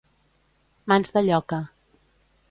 [0.93, 1.59] Mans de lloca.